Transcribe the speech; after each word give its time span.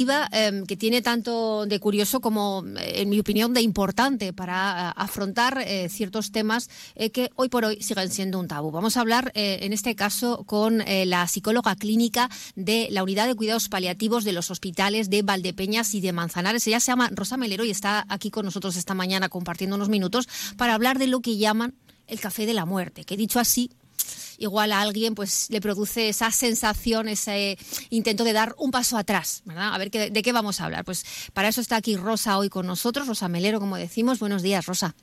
Em, 0.00 0.64
que 0.64 0.78
tiene 0.78 1.02
tanto 1.02 1.66
de 1.66 1.78
curioso 1.78 2.20
como, 2.20 2.64
en 2.78 3.10
mi 3.10 3.20
opinión, 3.20 3.52
de 3.52 3.60
importante 3.60 4.32
para 4.32 4.88
eh, 4.88 4.92
afrontar 4.96 5.62
eh, 5.66 5.90
ciertos 5.90 6.32
temas 6.32 6.70
eh, 6.94 7.10
que 7.10 7.30
hoy 7.36 7.50
por 7.50 7.66
hoy 7.66 7.82
siguen 7.82 8.10
siendo 8.10 8.40
un 8.40 8.48
tabú. 8.48 8.70
Vamos 8.70 8.96
a 8.96 9.02
hablar, 9.02 9.30
en 9.34 9.72
este 9.74 9.94
caso, 9.94 10.44
con 10.44 10.82
la 10.86 11.26
psicóloga 11.28 11.76
clínica 11.76 12.30
de 12.54 12.88
la 12.90 13.02
Unidad 13.02 13.26
de 13.26 13.34
Cuidados 13.34 13.68
Paliativos 13.68 14.24
de 14.24 14.32
los 14.32 14.50
hospitales 14.50 15.10
de 15.10 15.22
Valdepeñas 15.22 15.94
y 15.94 16.00
de 16.00 16.12
Manzanares. 16.12 16.66
Ella 16.66 16.80
se 16.80 16.92
llama 16.92 17.10
Rosa 17.12 17.36
Melero 17.36 17.64
y 17.64 17.70
está 17.70 18.06
aquí 18.08 18.30
con 18.30 18.44
nosotros 18.44 18.76
esta 18.76 18.94
mañana 18.94 19.28
compartiendo 19.28 19.76
unos 19.76 19.88
minutos 19.88 20.28
para 20.56 20.74
hablar 20.74 20.98
de 20.98 21.08
lo 21.08 21.20
que 21.20 21.36
llaman 21.36 21.74
el 22.06 22.20
café 22.20 22.46
de 22.46 22.54
la 22.54 22.64
muerte, 22.64 23.04
que 23.04 23.16
dicho 23.16 23.38
así 23.38 23.70
igual 24.40 24.72
a 24.72 24.80
alguien 24.80 25.14
pues 25.14 25.46
le 25.50 25.60
produce 25.60 26.08
esa 26.08 26.32
sensación, 26.32 27.06
ese 27.08 27.56
intento 27.90 28.24
de 28.24 28.32
dar 28.32 28.56
un 28.58 28.72
paso 28.72 28.96
atrás, 28.96 29.42
¿verdad? 29.44 29.72
A 29.72 29.78
ver 29.78 29.90
de 29.90 30.22
qué 30.22 30.32
vamos 30.32 30.60
a 30.60 30.64
hablar. 30.64 30.84
Pues 30.84 31.04
para 31.32 31.48
eso 31.48 31.60
está 31.60 31.76
aquí 31.76 31.96
Rosa 31.96 32.36
hoy 32.38 32.48
con 32.48 32.66
nosotros, 32.66 33.06
Rosa 33.06 33.28
Melero, 33.28 33.60
como 33.60 33.76
decimos. 33.76 34.18
Buenos 34.18 34.42
días, 34.42 34.66
Rosa. 34.66 34.96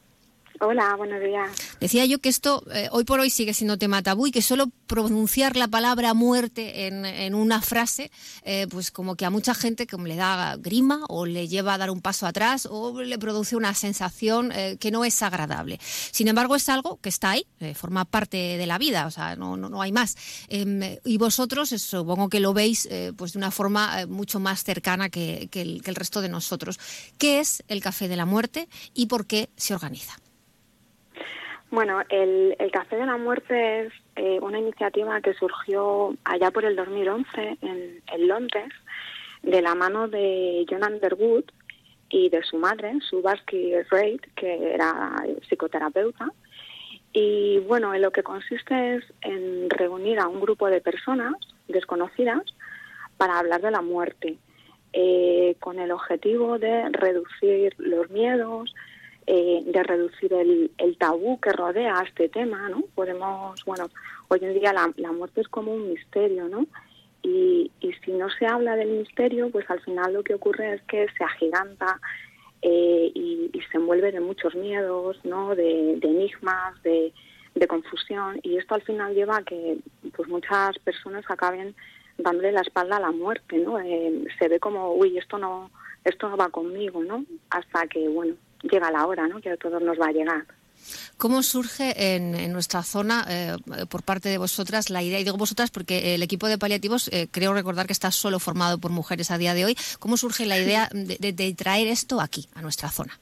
Hola, 0.60 0.96
buenos 0.96 1.22
días. 1.22 1.52
Decía 1.80 2.06
yo 2.06 2.20
que 2.20 2.30
esto 2.30 2.64
eh, 2.74 2.88
hoy 2.92 3.04
por 3.04 3.20
hoy 3.20 3.30
sigue 3.30 3.54
siendo 3.54 3.78
tema 3.78 4.02
tabú 4.02 4.26
y 4.26 4.32
que 4.32 4.42
solo 4.42 4.72
pronunciar 4.88 5.56
la 5.56 5.68
palabra 5.68 6.16
muerte 6.16 6.88
en, 6.88 7.36
una 7.36 7.62
frase, 7.62 8.10
eh, 8.44 8.66
pues 8.70 8.90
como 8.90 9.16
que 9.16 9.26
a 9.26 9.30
mucha 9.30 9.54
gente 9.54 9.86
como 9.86 10.08
le 10.08 10.16
da 10.16 10.56
grima 10.58 11.02
o 11.10 11.26
le 11.26 11.48
lleva 11.48 11.76
a 11.76 11.78
dar 11.78 11.92
un 11.92 12.02
paso 12.02 12.26
atrás 12.26 12.68
o 12.70 13.02
le 13.02 13.20
produce 13.20 13.56
una 13.56 13.74
sensación 13.76 14.52
eh, 14.52 14.78
que 14.80 14.90
no 14.90 15.06
es 15.06 15.22
agradable. 15.22 15.80
Sin 15.82 16.28
embargo, 16.28 16.56
es 16.56 16.70
algo 16.70 16.98
que 17.02 17.10
está 17.10 17.32
ahí, 17.32 17.46
forma 17.76 18.06
parte 18.06 18.58
de 18.58 18.66
la 18.66 18.80
vida, 18.80 19.06
o 19.06 19.12
sea, 19.12 19.36
no, 19.36 19.58
no, 19.58 19.82
hay 19.82 19.92
más. 19.92 20.16
Em, 20.48 20.98
y 21.06 21.18
vosotros, 21.18 21.70
supongo 21.70 22.30
que 22.30 22.40
lo 22.40 22.54
veis 22.54 22.90
pues 23.16 23.34
de 23.34 23.38
una 23.38 23.52
forma 23.52 24.06
mucho 24.08 24.40
más 24.40 24.64
cercana 24.64 25.10
que 25.10 25.50
el 25.54 25.96
resto 25.96 26.22
de 26.22 26.30
nosotros. 26.30 26.80
¿Qué 27.18 27.40
es 27.40 27.64
el 27.68 27.82
Café 27.82 28.08
de 28.08 28.16
la 28.16 28.26
Muerte 28.26 28.68
y 28.94 29.06
por 29.06 29.28
qué 29.28 29.50
se 29.56 29.76
organiza? 29.76 30.18
Bueno, 31.70 32.02
el, 32.10 32.56
Café 32.72 32.96
de 32.96 33.06
la 33.06 33.18
Muerte 33.18 33.82
es 33.82 33.94
eh, 34.16 34.40
una 34.42 34.60
iniciativa 34.60 35.20
que 35.22 35.34
surgió 35.34 36.16
allá 36.24 36.52
por 36.52 36.64
el 36.64 36.76
2011 36.76 37.58
en, 37.62 38.02
en, 38.12 38.28
Londres, 38.28 38.70
de 39.44 39.62
la 39.62 39.76
mano 39.76 40.08
de 40.08 40.66
John 40.70 40.84
Underwood 40.84 41.44
y 42.10 42.30
de 42.30 42.42
su 42.44 42.58
madre, 42.58 42.94
Subaski 43.10 43.74
Reid, 43.92 44.22
que 44.36 44.74
era 44.74 45.16
psicoterapeuta. 45.48 46.32
Y 47.12 47.60
bueno, 47.60 47.94
en 47.94 48.02
lo 48.02 48.12
que 48.12 48.24
consiste 48.24 48.96
es 48.96 49.04
en 49.22 49.70
reunir 49.70 50.20
a 50.20 50.28
un 50.28 50.40
grupo 50.40 50.68
de 50.68 50.82
personas 50.82 51.34
desconocidas 51.68 52.44
para 53.18 53.40
hablar 53.40 53.62
de 53.62 53.72
la 53.72 53.82
muerte, 53.82 54.38
eh, 54.94 55.56
con 55.60 55.80
el 55.80 55.92
objetivo 55.92 56.60
de 56.60 56.90
reducir 56.90 57.74
los 57.78 58.10
miedos, 58.10 58.74
eh, 59.30 59.62
de 59.66 59.84
reducir 59.84 60.32
el, 60.32 60.98
tabú 60.98 61.38
que 61.42 61.52
rodea 61.52 62.00
a 62.00 62.04
este 62.04 62.30
tema, 62.30 62.70
¿no? 62.70 62.84
Podemos, 62.96 63.62
bueno, 63.66 63.90
hoy 64.30 64.40
en 64.42 64.54
día 64.54 64.72
la, 64.72 65.12
muerte 65.12 65.42
es 65.42 65.50
como 65.50 65.74
un 65.74 65.90
misterio, 65.90 66.48
¿no? 66.48 66.66
Y, 67.24 67.70
si 68.06 68.14
no 68.14 68.30
se 68.30 68.46
habla 68.46 68.78
del 68.78 68.90
misterio, 68.92 69.50
pues 69.50 69.70
al 69.70 69.82
final 69.82 70.14
lo 70.14 70.24
que 70.24 70.34
ocurre 70.34 70.76
es 70.76 70.82
que 70.84 71.08
se 71.18 71.26
agiganta 71.26 72.00
eh, 72.62 73.12
y, 73.14 73.52
se 73.70 73.78
envuelve 73.78 74.14
de 74.14 74.22
muchos 74.22 74.56
miedos, 74.56 75.20
¿no? 75.26 75.56
De, 75.56 76.00
enigmas, 76.02 76.82
de, 76.84 77.12
confusión 77.68 78.40
y 78.44 78.56
esto 78.56 78.76
al 78.76 78.84
final 78.84 79.14
lleva 79.14 79.38
a 79.38 79.44
que 79.44 79.80
pues 80.16 80.30
muchas 80.30 80.78
personas 80.80 81.26
acaben 81.28 81.76
dándole 82.18 82.54
la 82.54 82.62
espalda 82.62 82.96
a 82.96 83.02
la 83.02 83.12
muerte, 83.12 83.58
¿no? 83.58 83.78
Eh, 83.78 84.24
se 84.40 84.48
ve 84.48 84.60
como, 84.60 84.94
uy, 84.94 85.18
esto 85.18 85.38
no, 85.38 85.70
esto 86.06 86.30
no 86.30 86.38
va 86.38 86.48
conmigo, 86.48 87.04
¿no? 87.04 87.26
Hasta 87.50 87.88
que, 87.88 88.08
bueno, 88.08 88.36
llega 88.64 88.92
la 88.92 89.06
hora, 89.06 89.28
¿no? 89.28 89.40
Que 89.42 89.52
a 89.52 89.58
todos 89.58 89.82
nos 89.82 90.00
va 90.00 90.08
a 90.08 90.12
llegar. 90.12 90.46
¿Cómo 91.18 91.42
surge 91.44 92.16
en, 92.16 92.54
nuestra 92.54 92.84
zona, 92.84 93.26
eh, 93.28 93.56
por 93.90 94.04
parte 94.04 94.30
de 94.30 94.38
vosotras, 94.38 94.90
la 94.90 95.02
idea, 95.02 95.20
y 95.20 95.24
digo 95.24 95.38
vosotras 95.38 95.72
porque 95.72 96.16
el 96.16 96.24
equipo 96.24 96.48
de 96.48 96.58
paliativos, 96.58 97.10
eh, 97.12 97.28
creo 97.32 97.54
recordar 97.54 97.88
que 97.88 97.94
está 97.94 98.12
solo 98.12 98.40
formado 98.40 98.78
por 98.78 98.92
mujeres 98.92 99.32
a 99.32 99.38
día 99.38 99.54
de 99.54 99.66
hoy, 99.66 99.78
¿cómo 100.00 100.18
surge 100.18 100.46
la 100.46 100.60
idea 100.60 100.90
de, 100.92 101.56
traer 101.58 101.88
esto 101.88 102.22
aquí, 102.22 102.48
a 102.54 102.62
nuestra 102.62 102.90
zona? 102.90 103.20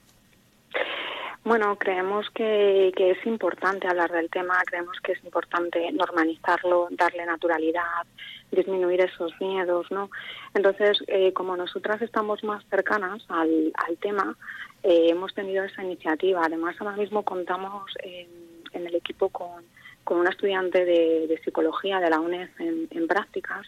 Bueno, 1.45 1.77
creemos 1.77 2.27
que, 2.31 2.91
que, 2.97 3.11
es 3.11 3.23
importante 3.27 3.87
hablar 3.87 4.11
del 4.11 4.31
tema, 4.31 4.59
creemos 4.65 4.99
que 5.03 5.11
es 5.11 5.23
importante 5.23 5.91
normalizarlo, 5.91 6.87
darle 6.89 7.23
naturalidad, 7.23 8.03
disminuir 8.51 9.01
esos 9.01 9.31
miedos, 9.39 9.85
¿no? 9.91 10.09
Entonces, 10.55 10.97
eh, 11.05 11.33
como 11.33 11.55
nosotras 11.55 12.01
estamos 12.01 12.43
más 12.43 12.65
cercanas 12.71 13.23
al, 13.27 13.71
al 13.75 13.97
tema, 13.97 14.35
eh, 14.81 15.09
hemos 15.11 15.35
tenido 15.35 15.63
esa 15.63 15.83
iniciativa. 15.83 16.41
Además, 16.43 16.77
ahora 16.79 16.97
mismo 16.97 17.23
contamos 17.23 17.91
en, 18.01 18.87
el 18.87 18.95
equipo 18.95 19.29
con, 19.29 19.63
con 20.03 20.17
una 20.17 20.31
estudiante 20.31 20.83
de, 20.83 21.39
psicología 21.43 21.99
de 21.99 22.09
la 22.09 22.21
UNED 22.21 22.49
en, 22.57 23.07
prácticas 23.07 23.67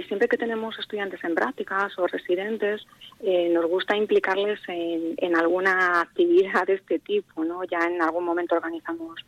y 0.00 0.02
siempre 0.04 0.28
que 0.28 0.38
tenemos 0.38 0.78
estudiantes 0.78 1.22
en 1.24 1.34
prácticas 1.34 1.98
o 1.98 2.06
residentes, 2.06 2.86
eh, 3.20 3.50
nos 3.50 3.66
gusta 3.66 3.94
implicarles 3.94 4.58
en, 4.66 5.14
en, 5.18 5.36
alguna 5.36 6.00
actividad 6.00 6.66
de 6.66 6.76
este 6.76 6.98
tipo, 7.00 7.44
¿no? 7.44 7.64
Ya 7.64 7.80
en 7.80 8.00
algún 8.00 8.24
momento 8.24 8.54
organizamos 8.54 9.20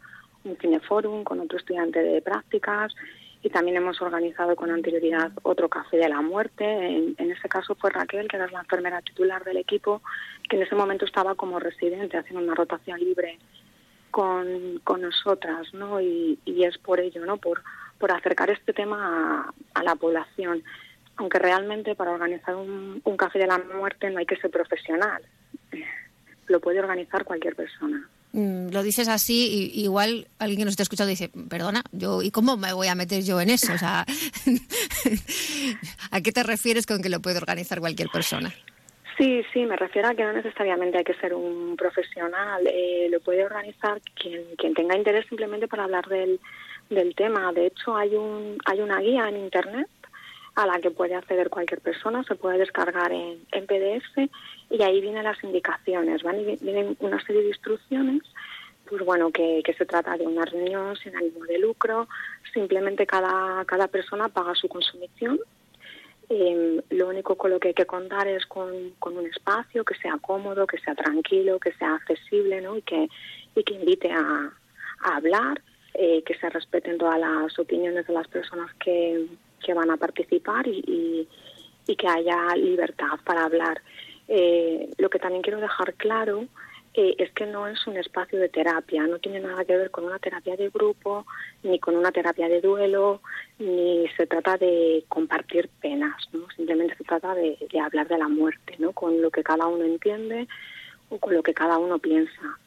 un 0.45 0.57
cineforum 0.57 1.25
con 1.25 1.41
otro 1.41 1.59
estudiante 1.59 2.03
de 2.03 2.23
prácticas 2.23 2.95
y 3.43 3.51
también 3.51 3.77
hemos 3.77 4.01
organizado 4.01 4.57
con 4.57 4.71
anterioridad 4.71 5.31
otro 5.43 5.69
café 5.69 5.99
de 5.99 6.09
la 6.09 6.23
muerte. 6.23 6.65
En, 6.65 7.31
ese 7.31 7.51
caso 7.51 7.75
fue 7.75 7.91
Raquel, 7.91 8.27
que 8.27 8.37
era 8.37 8.51
la 8.51 8.61
enfermera 8.61 9.03
titular 9.03 9.45
del 9.45 9.59
equipo, 9.59 10.01
que 10.49 10.57
en 10.57 10.63
ese 10.63 10.75
momento 10.75 11.05
estaba 11.05 11.35
como 11.35 11.61
residente 11.61 12.17
haciendo 12.17 12.43
una 12.43 12.55
rotación 12.55 12.99
libre 12.99 13.39
con, 14.11 14.81
con 14.85 15.03
nosotras, 15.03 15.75
¿no? 15.75 16.01
Y, 16.01 16.39
es 16.47 16.79
por 16.79 16.99
ello, 16.99 17.27
¿no? 17.27 17.37
Por, 17.37 17.63
por 18.03 18.11
acercar 18.11 18.51
este 18.51 18.73
tema 18.73 19.55
a, 19.75 19.83
la 19.85 19.95
población. 19.95 20.65
Aunque 21.19 21.39
realmente 21.39 21.95
para 21.95 22.11
organizar 22.11 22.57
un, 22.57 23.01
un 23.05 23.17
café 23.17 23.39
de 23.39 23.47
la 23.47 23.59
muerte 23.59 24.11
no 24.11 24.19
hay 24.19 24.27
que 24.27 24.35
ser 24.39 24.51
profesional. 24.51 25.23
Lo 26.49 26.59
puede 26.59 26.81
organizar 26.81 27.25
cualquier 27.25 27.55
persona. 27.55 28.09
Mm, 28.33 28.71
lo 28.71 28.83
dices 28.83 29.07
así, 29.07 29.71
y, 29.73 29.85
igual 29.85 30.27
alguien 30.41 30.59
que 30.59 30.65
nos 30.65 30.73
está 30.73 30.83
escuchando 30.83 31.11
dice, 31.11 31.31
perdona, 31.49 31.85
yo 31.93 32.23
¿y 32.23 32.33
cómo 32.33 32.57
me 32.57 32.73
voy 32.73 32.89
a 32.89 32.97
meter 32.97 33.23
yo 33.23 33.41
en 33.41 33.51
eso? 33.51 33.73
O 33.73 33.79
sea, 33.79 34.05
¿a 36.11 36.21
qué 36.23 36.33
te 36.33 36.43
refieres 36.43 36.87
con 36.87 37.03
que 37.03 37.09
lo 37.09 37.21
puede 37.21 37.37
organizar 37.37 37.79
cualquier 37.79 38.09
persona? 38.09 38.53
Sí, 39.17 39.45
sí, 39.53 39.65
me 39.65 39.77
refiero 39.77 40.09
a 40.09 40.15
que 40.17 40.25
no 40.25 40.33
necesariamente 40.33 40.99
hay 40.99 41.05
que 41.05 41.15
ser 41.15 41.35
un 41.35 41.77
profesional, 41.77 42.67
eh, 42.67 43.07
lo 43.13 43.21
puede 43.21 43.45
organizar 43.45 44.01
quien, 44.21 44.43
quien 44.59 44.75
tenga 44.75 44.97
interés 44.97 45.25
simplemente 45.29 45.69
para 45.69 45.85
hablar 45.85 46.09
del, 46.09 46.41
del 46.95 47.15
tema. 47.15 47.53
De 47.53 47.67
hecho, 47.67 47.97
hay, 47.97 48.15
un, 48.15 48.59
hay 48.65 48.81
una 48.81 49.01
guía 49.01 49.29
en 49.29 49.37
Internet 49.37 49.89
a 50.55 50.67
la 50.67 50.81
que 50.81 50.91
puede 50.91 51.15
acceder 51.15 51.49
cualquier 51.49 51.81
persona, 51.81 52.23
se 52.25 52.35
puede 52.35 52.59
descargar 52.59 53.11
en, 53.13 53.45
en 53.53 53.67
PDF 53.67 54.31
y 54.71 54.83
ahí 54.83 55.01
vienen 55.01 55.25
las 55.25 55.43
indicaciones, 55.43 56.23
¿van? 56.23 56.45
vienen 56.61 56.97
una 57.01 57.25
serie 57.25 57.43
de 57.43 57.49
instrucciones, 57.49 58.23
pues 58.89 59.05
bueno, 59.05 59.31
que, 59.31 59.63
se 59.79 59.87
trata 59.87 60.17
de 60.17 60.27
una 60.27 60.45
reunión 60.45 60.97
sin 60.97 61.17
ánimo 61.17 61.45
de 61.47 61.59
lucro, 61.59 62.09
simplemente 62.53 63.07
cada, 63.07 63.65
cada 63.65 63.89
persona 63.89 64.29
paga 64.29 64.55
su 64.55 64.69
consumición. 64.69 65.41
Em, 66.29 66.81
lo 66.91 67.09
único 67.09 67.37
con 67.37 67.51
lo 67.51 67.61
que 67.61 67.69
hay 67.69 67.75
que 67.75 67.87
contar 67.87 68.29
es 68.29 68.47
con, 68.47 68.71
un 69.01 69.27
espacio 69.27 69.85
que 69.85 69.95
sea 69.95 70.19
cómodo, 70.21 70.67
que 70.67 70.79
sea 70.79 70.95
tranquilo, 70.95 71.59
que 71.59 71.73
sea 71.73 71.95
accesible 71.95 72.61
¿no? 72.61 72.77
y, 72.77 72.83
que, 72.83 73.09
y 73.55 73.63
que 73.65 73.75
invite 73.75 74.11
a, 74.13 74.53
hablar, 75.05 75.61
eh, 75.95 76.23
que 76.23 76.35
se 76.35 76.49
respeten 76.49 76.99
todas 76.99 77.19
las 77.19 77.59
opiniones 77.59 78.07
de 78.07 78.13
las 78.13 78.29
personas 78.29 78.73
que, 78.75 79.27
que 79.65 79.75
van 79.75 79.91
a 79.91 79.97
participar 79.97 80.67
y, 80.67 81.29
y 81.87 81.97
que 81.97 82.09
haya 82.09 82.55
libertad 82.57 83.19
para 83.25 83.45
hablar. 83.45 83.81
Eh, 84.29 84.89
lo 84.99 85.11
que 85.11 85.19
también 85.19 85.43
quiero 85.43 85.61
dejar 85.61 85.95
claro 85.95 86.47
eh, 86.95 87.15
es 87.19 87.33
que 87.33 87.47
no 87.47 87.67
es 87.67 87.87
un 87.87 87.97
espacio 87.97 88.39
de 88.39 88.49
terapia, 88.49 89.07
no 89.07 89.19
tiene 89.19 89.41
nada 89.41 89.65
que 89.65 89.77
ver 89.77 89.91
con 89.91 90.05
una 90.05 90.19
terapia 90.19 90.57
de 90.57 90.69
grupo, 90.69 91.27
ni 91.63 91.79
con 91.79 91.97
una 91.97 92.13
terapia 92.13 92.49
de 92.49 92.61
duelo, 92.61 93.23
ni 93.59 94.07
se 94.17 94.27
trata 94.27 94.59
de 94.59 95.05
compartir 95.09 95.71
penas, 95.81 96.15
¿no? 96.33 96.47
simplemente 96.55 96.97
se 96.97 97.05
trata 97.05 97.35
de, 97.35 97.57
hablar 97.83 98.09
de 98.09 98.19
la 98.19 98.29
muerte, 98.29 98.77
¿no? 98.79 98.93
con 98.93 99.23
lo 99.23 99.31
que 99.31 99.43
cada 99.43 99.67
uno 99.67 99.85
entiende 99.85 100.47
o 101.09 101.19
con 101.19 101.35
lo 101.35 101.43
que 101.43 101.55
cada 101.55 101.79
uno 101.79 101.99
piensa. 101.99 102.59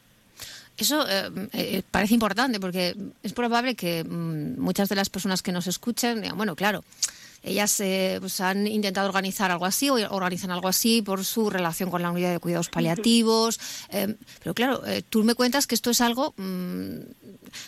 Eso 0.78 1.06
eh, 1.08 1.82
parece 1.90 2.14
importante 2.14 2.60
porque 2.60 2.94
es 3.22 3.32
probable 3.32 3.74
que 3.74 4.04
mm, 4.04 4.60
muchas 4.60 4.88
de 4.88 4.96
las 4.96 5.08
personas 5.08 5.42
que 5.42 5.52
nos 5.52 5.66
escuchen 5.66 6.20
digan, 6.20 6.36
bueno, 6.36 6.54
claro, 6.54 6.84
ellas 7.42 7.80
pues, 8.20 8.40
han 8.40 8.66
intentado 8.66 9.08
organizar 9.08 9.50
algo 9.50 9.66
así 9.66 9.88
o 9.88 9.94
organizan 10.10 10.50
algo 10.50 10.66
así 10.68 11.00
por 11.00 11.24
su 11.24 11.48
relación 11.48 11.90
con 11.90 12.02
la 12.02 12.10
unidad 12.10 12.32
de 12.32 12.40
cuidados 12.40 12.68
paliativos. 12.68 13.60
pero 14.40 14.52
claro, 14.52 14.82
tú 15.10 15.22
me 15.22 15.34
cuentas 15.34 15.68
que 15.68 15.76
esto 15.76 15.90
es 15.90 16.00
algo, 16.00 16.34
mm, 16.36 16.98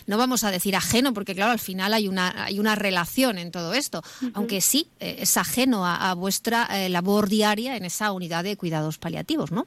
no 0.07 0.17
vamos 0.17 0.43
a 0.43 0.51
decir 0.51 0.75
ajeno, 0.75 1.13
porque 1.13 1.33
claro, 1.33 1.51
al 1.51 1.59
final 1.59 1.93
hay 1.93 2.09
una, 2.09 2.43
hay 2.43 2.59
una 2.59 2.75
relación 2.75 3.37
en 3.37 3.51
todo 3.51 3.73
esto, 3.73 4.03
aunque 4.33 4.59
sí 4.59 4.89
es 4.99 5.37
ajeno 5.37 5.85
a, 5.87 6.13
vuestra 6.13 6.67
labor 6.89 7.29
diaria 7.29 7.77
en 7.77 7.85
esa 7.85 8.11
unidad 8.11 8.43
de 8.43 8.57
cuidados 8.57 8.97
paliativos, 8.97 9.51
¿no? 9.51 9.65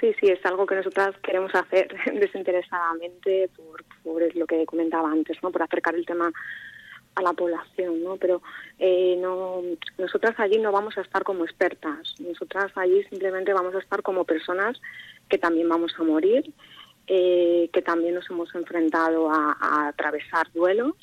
Sí, 0.00 0.14
sí, 0.18 0.28
es 0.28 0.44
algo 0.46 0.64
que 0.64 0.76
nosotras 0.76 1.14
queremos 1.22 1.54
hacer 1.54 1.94
desinteresadamente 2.14 3.50
por, 4.02 4.34
lo 4.34 4.46
que 4.46 4.64
comentaba 4.64 5.12
antes, 5.12 5.36
¿no? 5.42 5.52
Por 5.52 5.62
acercar 5.62 5.94
el 5.94 6.06
tema 6.06 6.32
a 7.16 7.22
la 7.22 7.34
población, 7.34 8.02
¿no? 8.02 8.16
Pero 8.16 8.40
eh, 8.78 9.16
no, 9.20 9.62
nosotras 9.98 10.34
allí 10.38 10.58
no 10.58 10.72
vamos 10.72 10.96
a 10.96 11.02
estar 11.02 11.22
como 11.22 11.44
expertas, 11.44 12.14
nosotras 12.18 12.72
allí 12.76 13.02
simplemente 13.04 13.52
vamos 13.52 13.74
a 13.74 13.80
estar 13.80 14.02
como 14.02 14.24
personas 14.24 14.80
que 15.28 15.36
también 15.36 15.68
vamos 15.68 15.92
a 15.98 16.02
morir, 16.02 16.50
eh, 17.06 17.68
que 17.72 17.82
también 17.82 18.14
nos 18.14 18.30
hemos 18.30 18.54
enfrentado 18.54 19.30
a, 19.30 19.88
atravesar 19.88 20.50
duelos 20.52 20.94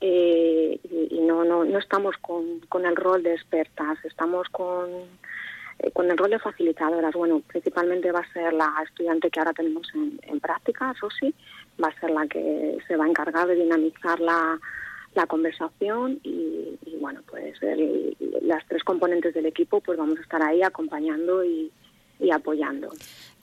eh, 0.00 0.78
y, 1.10 1.20
no, 1.20 1.44
no, 1.44 1.64
no 1.64 1.78
estamos 1.78 2.16
con 2.18 2.84
el 2.84 2.96
rol 2.96 3.22
de 3.22 3.32
expertas, 3.32 4.04
estamos 4.04 4.46
con 4.50 4.90
eh, 5.78 5.90
con 5.92 6.10
el 6.10 6.16
rol 6.16 6.30
de 6.30 6.38
facilitadoras, 6.38 7.14
bueno, 7.14 7.40
principalmente 7.46 8.12
va 8.12 8.20
a 8.20 8.32
ser 8.32 8.52
la 8.52 8.72
estudiante 8.84 9.30
que 9.30 9.40
ahora 9.40 9.52
tenemos 9.52 9.86
en, 9.94 10.18
en 10.22 10.40
práctica, 10.40 10.94
Rosy, 11.00 11.34
va 11.82 11.88
a 11.88 12.00
ser 12.00 12.10
la 12.10 12.26
que 12.26 12.78
se 12.86 12.96
va 12.96 13.04
a 13.04 13.08
encargar 13.08 13.46
de 13.46 13.54
dinamizar 13.54 14.20
la, 14.20 14.58
la 15.16 15.26
conversación 15.26 16.20
y, 16.22 16.78
bueno, 17.00 17.22
pues 17.28 17.58
las 18.42 18.64
tres 18.68 18.84
componentes 18.84 19.34
del 19.34 19.46
equipo 19.46 19.80
pues 19.80 19.98
vamos 19.98 20.18
a 20.18 20.22
estar 20.22 20.42
ahí 20.42 20.62
acompañando 20.62 21.44
y, 21.44 21.72
apoyando. 22.32 22.92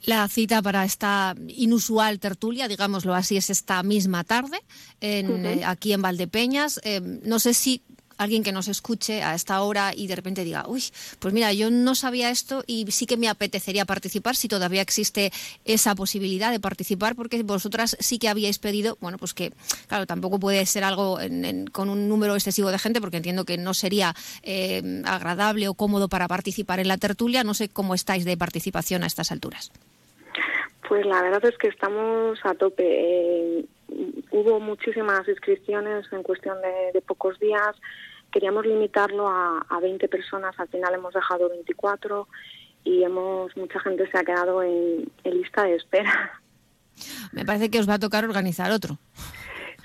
La 0.05 0.27
cita 0.27 0.61
para 0.61 0.83
esta 0.83 1.35
inusual 1.47 2.19
tertulia, 2.19 2.67
digámoslo 2.67 3.13
así, 3.13 3.37
es 3.37 3.49
esta 3.49 3.81
misma 3.83 4.23
tarde 4.23 4.57
en, 4.99 5.45
eh, 5.45 5.61
aquí 5.65 5.93
en 5.93 6.01
Valdepeñas. 6.01 6.81
Eh, 6.83 6.99
no 7.01 7.39
sé 7.39 7.53
si 7.53 7.83
alguien 8.23 8.43
que 8.43 8.51
nos 8.51 8.67
escuche 8.67 9.21
a 9.21 9.35
esta 9.35 9.61
hora 9.61 9.91
y 9.95 10.07
de 10.07 10.15
repente 10.15 10.43
diga, 10.43 10.65
uy, 10.67 10.83
pues 11.19 11.33
mira, 11.33 11.53
yo 11.53 11.69
no 11.69 11.95
sabía 11.95 12.29
esto 12.29 12.63
y 12.67 12.89
sí 12.91 13.05
que 13.05 13.17
me 13.17 13.29
apetecería 13.29 13.85
participar, 13.85 14.35
si 14.35 14.47
todavía 14.47 14.81
existe 14.81 15.31
esa 15.65 15.95
posibilidad 15.95 16.51
de 16.51 16.59
participar, 16.59 17.15
porque 17.15 17.43
vosotras 17.43 17.95
sí 17.99 18.19
que 18.19 18.29
habíais 18.29 18.59
pedido, 18.59 18.97
bueno, 19.01 19.17
pues 19.17 19.33
que, 19.33 19.53
claro, 19.87 20.05
tampoco 20.05 20.39
puede 20.39 20.65
ser 20.65 20.83
algo 20.83 21.19
con 21.71 21.89
un 21.89 22.09
número 22.09 22.35
excesivo 22.35 22.71
de 22.71 22.79
gente, 22.79 23.01
porque 23.01 23.17
entiendo 23.17 23.45
que 23.45 23.57
no 23.57 23.73
sería 23.73 24.13
eh, 24.43 25.01
agradable 25.05 25.67
o 25.67 25.73
cómodo 25.73 26.09
para 26.09 26.27
participar 26.27 26.79
en 26.79 26.87
la 26.87 26.97
tertulia. 26.97 27.43
No 27.43 27.53
sé 27.53 27.69
cómo 27.69 27.93
estáis 27.93 28.25
de 28.25 28.37
participación 28.37 29.03
a 29.03 29.07
estas 29.07 29.31
alturas. 29.31 29.71
Pues 30.87 31.05
la 31.05 31.21
verdad 31.21 31.45
es 31.45 31.57
que 31.57 31.67
estamos 31.67 32.39
a 32.43 32.53
tope. 32.55 32.83
Eh, 32.85 33.65
hubo 34.31 34.59
muchísimas 34.59 35.27
inscripciones 35.27 36.05
en 36.11 36.23
cuestión 36.23 36.57
de, 36.93 37.01
pocos 37.01 37.39
días. 37.39 37.75
Queríamos 38.33 38.65
limitarlo 38.65 39.27
a, 39.27 39.63
a 39.69 39.79
20 39.79 40.07
personas, 40.09 40.59
al 40.59 40.67
final 40.67 40.95
hemos 40.95 41.13
dejado 41.13 41.49
24 41.49 42.27
y 42.83 43.03
hemos 43.03 43.55
mucha 43.55 43.79
gente 43.79 44.09
se 44.09 44.17
ha 44.17 44.23
quedado 44.23 44.63
en, 44.63 45.09
lista 45.23 45.63
de 45.63 45.75
espera. 45.75 46.41
Me 47.31 47.45
parece 47.45 47.69
que 47.69 47.79
os 47.79 47.87
va 47.87 47.95
a 47.95 47.99
tocar 47.99 48.25
organizar 48.25 48.71
otro. 48.71 48.97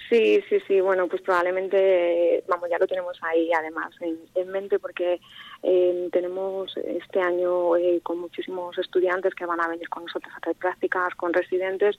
Sí, 0.08 0.42
sí, 0.48 0.58
sí. 0.66 0.80
Bueno, 0.80 1.06
pues 1.06 1.20
probablemente, 1.20 2.42
vamos, 2.48 2.70
ya 2.70 2.78
lo 2.78 2.86
tenemos 2.86 3.18
ahí 3.22 3.50
además 3.52 3.90
en, 4.00 4.48
mente 4.50 4.78
porque 4.78 5.20
eh, 5.62 6.08
tenemos 6.10 6.74
este 6.78 7.20
año 7.20 7.76
eh, 7.76 8.00
con 8.02 8.18
muchísimos 8.18 8.78
estudiantes 8.78 9.34
que 9.34 9.44
van 9.44 9.60
a 9.60 9.68
venir 9.68 9.88
con 9.90 10.06
nosotros 10.06 10.32
a 10.32 10.38
hacer 10.38 10.56
prácticas, 10.56 11.14
con 11.14 11.34
residentes 11.34 11.96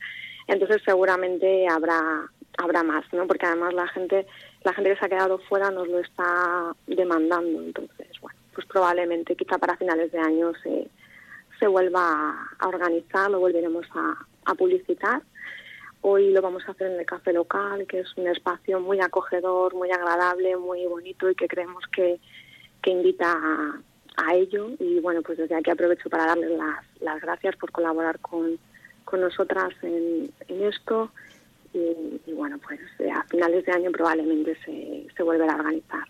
entonces 0.50 0.81
seguramente 0.84 1.68
habrá 1.68 2.28
habrá 2.57 2.84
más, 2.84 3.06
¿no? 3.13 3.28
Porque 3.28 3.46
además 3.46 3.74
la 3.74 3.88
gente 3.88 4.28
la 4.63 4.74
gente 4.74 4.92
que 4.92 5.00
se 5.00 5.06
ha 5.06 5.10
quedado 5.10 5.40
fuera 5.40 5.72
nos 5.72 5.88
lo 5.88 6.00
está 6.00 6.74
demandando, 6.88 7.62
entonces 7.62 8.07
bueno, 8.22 8.38
pues 8.54 8.68
probablemente 8.68 9.36
quizá 9.36 9.57
para 9.57 9.78
finales 9.78 10.12
de 10.12 10.19
año 10.19 10.51
se 10.63 10.90
se 11.60 11.68
vuelva 11.68 12.48
a, 12.57 12.68
organizar, 12.68 13.30
lo 13.30 13.40
volveremos 13.40 13.86
a, 13.94 14.25
a 14.46 14.56
publicitar. 14.56 15.22
Hoy 16.01 16.31
lo 16.31 16.42
vamos 16.42 16.63
a 16.66 16.72
hacer 16.72 16.92
en 16.92 17.00
el 17.00 17.06
café 17.06 17.34
local, 17.34 17.86
que 17.86 18.00
es 18.00 18.07
un 18.16 18.28
espacio 18.28 18.80
muy 18.80 19.02
acogedor, 19.02 19.75
muy 19.75 19.92
agradable, 19.92 20.56
muy 20.56 20.86
bonito 20.86 21.30
y 21.30 21.36
que 21.36 21.50
creemos 21.50 21.84
que, 21.92 22.22
que 22.81 22.92
invita 22.92 23.34
a, 23.34 23.81
a 24.25 24.36
ello. 24.36 24.69
Y 24.80 25.00
bueno, 25.02 25.22
pues 25.22 25.38
desde 25.38 25.56
aquí 25.56 25.69
aprovecho 25.69 26.10
para 26.10 26.28
darles 26.28 26.52
las, 26.52 26.86
las 27.02 27.22
gracias 27.22 27.57
por 27.57 27.74
colaborar 27.74 28.19
con, 28.19 28.57
con 29.04 29.22
nosotras 29.22 29.74
en, 29.81 30.31
esto 30.48 31.12
y, 31.74 32.33
bueno, 32.33 32.57
pues 32.60 32.80
eh, 33.00 33.10
a 33.12 33.24
finales 33.25 33.66
de 33.66 33.71
año 33.71 33.92
probablemente 33.92 34.57
se, 34.66 35.07
se 35.16 35.24
volverá 35.24 35.54
a 35.54 35.57
organizar. 35.57 36.04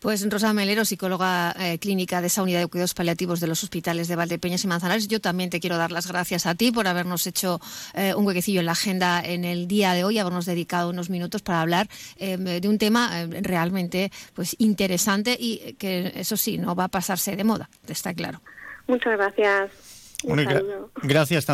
Pues 0.00 0.28
Rosa 0.28 0.52
Melero, 0.52 0.84
psicóloga 0.84 1.54
eh, 1.60 1.78
clínica 1.78 2.20
de 2.20 2.26
esa 2.26 2.42
unidad 2.42 2.58
de 2.58 2.66
cuidados 2.66 2.92
paliativos 2.92 3.38
de 3.38 3.46
los 3.46 3.62
hospitales 3.62 4.08
de 4.08 4.16
Valdepeñas 4.16 4.64
y 4.64 4.66
Manzanares, 4.66 5.06
yo 5.06 5.20
también 5.20 5.48
te 5.48 5.60
quiero 5.60 5.76
dar 5.76 5.92
las 5.92 6.08
gracias 6.08 6.46
a 6.46 6.56
ti 6.56 6.72
por 6.72 6.88
habernos 6.88 7.24
hecho 7.28 7.60
eh, 7.94 8.12
un 8.16 8.26
huequecillo 8.26 8.58
en 8.60 8.66
la 8.66 8.72
agenda 8.72 9.22
en 9.24 9.44
el 9.44 9.68
día 9.68 9.92
de 9.92 10.02
hoy, 10.02 10.18
habernos 10.18 10.44
dedicado 10.44 10.90
unos 10.90 11.08
minutos 11.08 11.42
para 11.42 11.60
hablar 11.60 11.88
de 12.18 12.68
un 12.68 12.78
tema 12.78 13.26
realmente 13.42 14.10
pues 14.34 14.56
interesante 14.58 15.36
y 15.38 15.74
que 15.74 16.12
eso 16.16 16.36
sí, 16.36 16.58
no 16.58 16.74
va 16.74 16.84
a 16.84 16.88
pasarse 16.88 17.36
de 17.36 17.44
moda, 17.44 17.70
está 17.86 18.12
claro. 18.12 18.40
Muchas 18.88 19.16
gracias. 19.16 19.70
gracias 21.02 21.46